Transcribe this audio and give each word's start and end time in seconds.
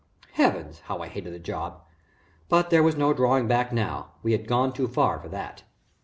Heavens! 0.31 0.79
how 0.85 0.97
I 1.03 1.09
hated 1.09 1.31
the 1.31 1.37
job, 1.37 1.83
but 2.49 2.71
there 2.71 2.81
was 2.81 2.95
no 2.97 3.13
drawing 3.13 3.47
back 3.47 3.71
now! 3.71 4.13
We 4.23 4.31
had 4.31 4.47
gone 4.47 4.73
too 4.73 4.87
far 4.87 5.19
for 5.19 5.29
that. 5.29 5.61